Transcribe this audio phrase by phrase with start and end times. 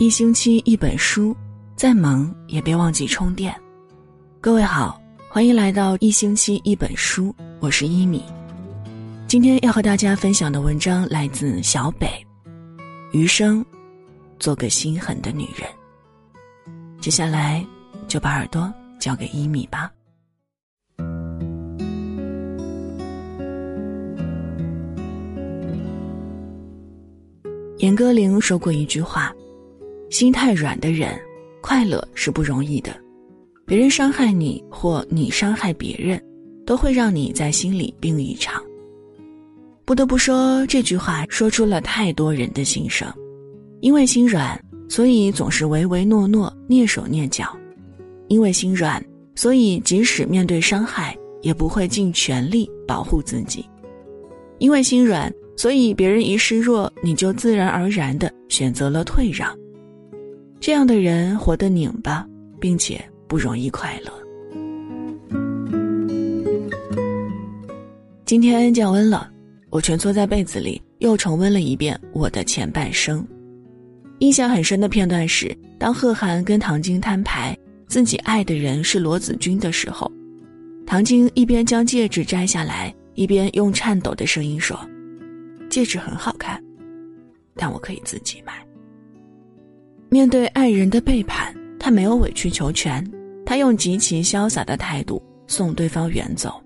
[0.00, 1.36] 一星期一本书，
[1.74, 3.52] 再忙也别忘记充电。
[4.40, 8.22] 各位好，欢迎来到一星期一本书，我是一米。
[9.26, 12.08] 今天要和大家分享的文章来自小北。
[13.10, 13.64] 余生，
[14.38, 15.68] 做个心狠的女人。
[17.00, 17.66] 接下来
[18.06, 19.90] 就把耳朵交给一米吧。
[27.78, 29.34] 严歌苓说过一句话。
[30.10, 31.18] 心太软的人，
[31.60, 32.94] 快乐是不容易的。
[33.66, 36.22] 别人伤害你，或你伤害别人，
[36.64, 38.62] 都会让你在心里病一场。
[39.84, 43.06] 不得不说，这句话说出了太多人的心声。
[43.80, 47.46] 因为心软，所以总是唯唯诺诺、蹑手蹑脚；
[48.28, 49.02] 因为心软，
[49.34, 53.62] 所以即使面对伤害，也不会尽全力保护自己；
[54.58, 59.56] 因为心软，所以别人一示弱，你就自然而然的选择了退让。
[60.60, 62.26] 这样的人活得拧巴，
[62.60, 64.12] 并且不容易快乐。
[68.24, 69.30] 今天降温了，
[69.70, 73.26] 我蜷缩在被子里，又重温了一遍我的前半生。
[74.18, 77.56] 印象很深的片段是，当贺涵跟唐晶摊牌
[77.86, 80.10] 自己爱的人是罗子君的时候，
[80.84, 84.78] 唐晶一边将戒指摘下来，一边用颤抖的声音说
[85.70, 86.62] ：“戒指很好看，
[87.54, 88.52] 但我可以自己买。”
[90.10, 93.06] 面对爱人的背叛，他没有委曲求全，
[93.44, 96.60] 他用极其潇洒的态度送对方远走。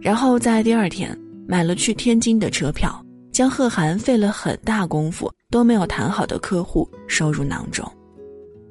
[0.00, 7.88] 然后在第二天买了去天津的车票，将贺涵费了很大功夫都没有谈好的客户收入囊中。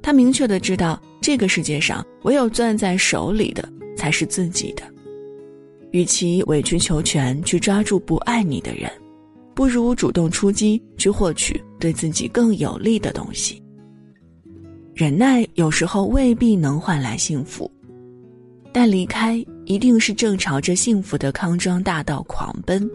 [0.02, 4.83] 他明确的知道，这个世界上唯有攥在手里的才是自己的。
[5.92, 8.92] 与其委曲求全去抓住不爱你的人。
[9.55, 13.62] 不如主动出击，去获取对自己更有利的东西。
[14.94, 17.70] 忍耐有时候未必能换来幸福，
[18.72, 22.89] 但离开一定是正朝着幸福的康庄大道狂奔。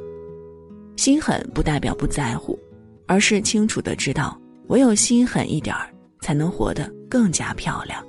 [0.97, 2.59] 心狠不代表不在乎，
[3.07, 8.03] 而是清楚的知道，唯有心狠一点儿，才能活得更加漂亮。《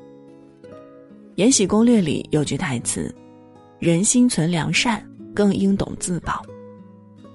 [1.35, 3.13] 延禧攻略》里有句台词
[3.79, 6.41] ：“人心存良善，更应懂自保。”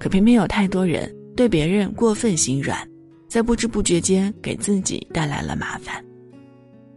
[0.00, 2.78] 可偏偏有太多人对别人过分心软，
[3.34, 6.00] 在不知不觉间给自己带来了麻烦。《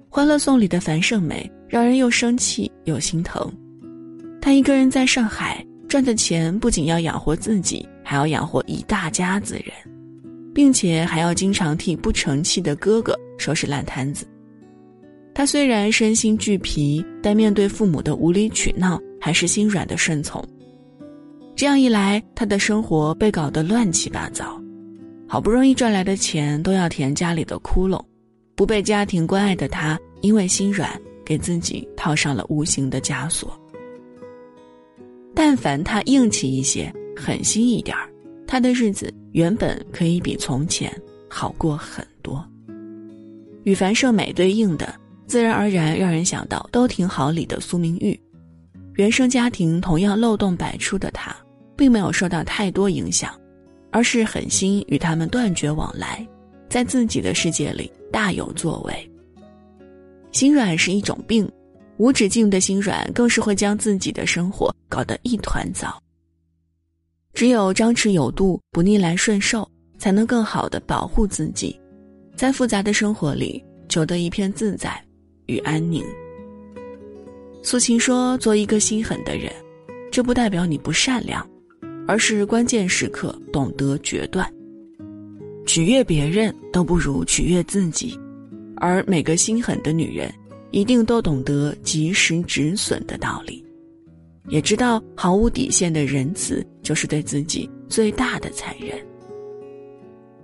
[0.07, 3.51] 欢乐颂》里的樊胜美让人又生气又心疼。
[4.39, 9.73] 她一个人在上海赚的钱，不仅要养活自己，还要养活一大家子人，
[10.53, 14.23] 并且还要经常替不成器的哥哥收拾烂摊子。
[15.33, 20.47] 她虽然身心俱疲，但面对父母的无理取闹，还是心软的顺从。
[21.55, 24.61] 这样一来，他的生活被搞得乱七八糟，
[25.27, 28.01] 好不容易赚来的钱都要填家里的窟窿，
[28.55, 30.89] 不被家庭关爱的他，因为心软，
[31.25, 33.59] 给自己套上了无形的枷锁。
[35.35, 38.09] 但凡他硬气一些，狠心一点儿，
[38.47, 40.91] 他的日子原本可以比从前
[41.29, 42.43] 好过很多。
[43.63, 44.95] 与樊胜美对应的，
[45.27, 48.17] 自然而然让人想到都挺好理的苏明玉，
[48.95, 51.35] 原生家庭同样漏洞百出的他。
[51.77, 53.31] 并没有受到太多影响，
[53.97, 56.23] 而是狠心与他们断绝往来，
[56.69, 59.11] 在自己的世界里大有作为。
[60.31, 61.51] 心软是一种病，
[61.97, 65.99] 无止境的心软更是会将自己的生活搞得一团糟。
[67.33, 71.75] 只有张弛有度，不逆来顺受，才能更好的保护自己，
[72.35, 75.03] 在复杂的生活里求得一片自在
[75.47, 76.05] 与安宁。
[77.63, 79.51] 苏秦说：“做一个心狠的人，
[80.11, 81.43] 这不代表你不善良。”
[82.07, 84.49] 而是关键时刻懂得决断。
[85.65, 88.17] 取悦别人都不如取悦自己，
[88.77, 90.33] 而每个心狠的女人，
[90.71, 93.63] 一定都懂得及时止损的道理，
[94.47, 98.97] 也知道毫无底线的仁慈就是对自己最大的残忍。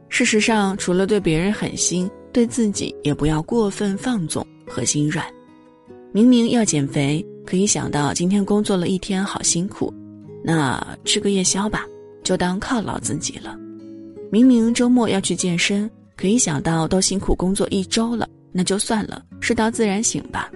[0.10, 5.26] 事实上，除了对别人狠心，对自己也不要过分放纵和心软。
[6.12, 9.92] 明明要减肥，可以想到今天工作了一天，好辛苦。
[10.44, 11.86] 那吃个夜宵吧，
[12.24, 13.58] 就当犒劳自己了。
[14.32, 20.52] 明明周末要去健身，可一想到都辛苦工作一周了，那就算了，睡到自然醒吧。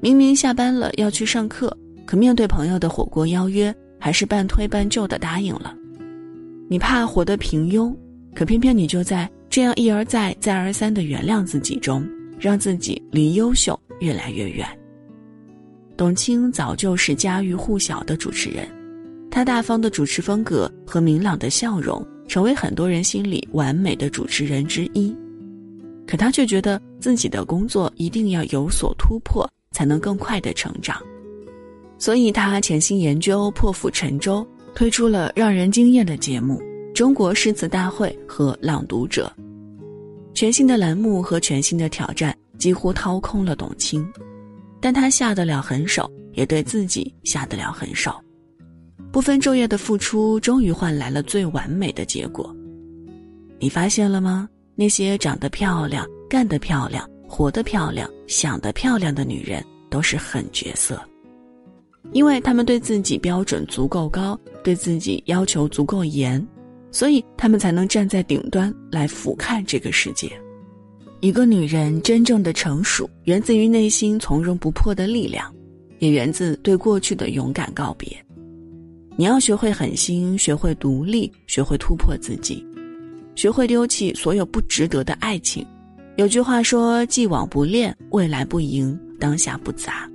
[0.00, 1.74] 明明下班了要去上课，
[2.04, 5.74] 可面对朋友的火锅邀约，还是半推半就的答应了。
[6.68, 7.94] 你怕活得平庸，
[8.34, 12.06] 可偏偏你就在这样一而再、再而三的原谅自己中，
[12.38, 14.66] 让自己离优秀越来越远。
[15.96, 18.66] 董卿早就是家喻户晓的主持人。
[19.36, 25.14] 他大方的主持风格和明朗的笑容，成为很多人心里完美的主持人之一。
[26.06, 30.96] 可他却觉得自己的工作一定要有所突破，才能更快的成长。
[31.98, 34.42] 所以他潜心研究，破釜沉舟，
[34.74, 36.54] 推出了让人惊艳的节目
[36.94, 39.30] 《中国诗词大会》和《朗读者》。
[40.32, 44.02] 全新的栏目和全新的挑战，几乎掏空了董卿，
[44.80, 48.10] 但他下得了狠手，也对自己下得了狠手。
[49.16, 52.54] 不分昼夜的付出，终于换来了最完美的结果。
[53.58, 54.46] 你发现了吗？
[54.74, 61.00] 那些长得漂亮、干得漂亮、活得漂亮、想得漂亮的女人，都是狠角色。
[62.12, 66.46] 因为他们对自己标准足够高，对自己要求足够严，
[66.90, 70.30] 所以他们才能站在顶端来俯瞰这个世界。
[71.20, 75.50] 一个女人真正的成熟，源自于内心从容不迫的力量，
[76.00, 78.14] 也源自对过去的勇敢告别。
[79.18, 82.62] 你要学会狠心，学会独立，学会突破自己，
[83.34, 85.66] 学会丢弃所有不值得的爱情。
[86.16, 90.06] 有句话说：“既往不恋，未来不迎，当下不杂。”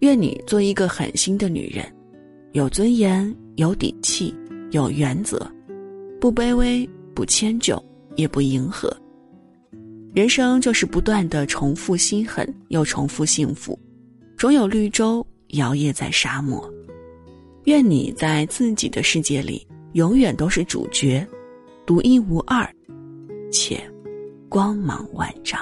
[0.00, 1.90] 愿你做一个狠心的女人，
[2.52, 4.34] 有尊严，有底气，
[4.72, 5.50] 有原则，
[6.20, 7.82] 不卑微，不迁就，
[8.16, 8.94] 也不迎合。
[10.12, 13.78] 人生就是不断的重复心狠，又重复幸福，
[14.36, 16.70] 总有绿洲摇曳在沙漠。
[17.64, 21.24] 愿你在自己的世界里永远都是主角，
[21.86, 22.68] 独一无二，
[23.52, 23.80] 且
[24.48, 25.60] 光芒万丈。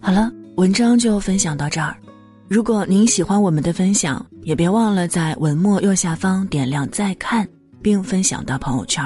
[0.00, 1.96] 好了，文章就分享到这儿。
[2.48, 7.48] 如果您喜欢我们的分享，也别忘了在文末右下方点亮再看，
[7.82, 9.02] 并分享到朋友圈。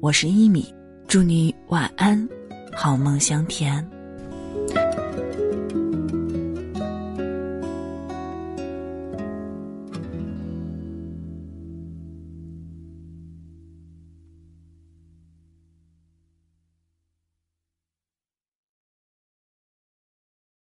[0.00, 0.66] 我是一米，
[1.06, 2.28] 祝你晚安，
[2.72, 3.84] 好梦香甜。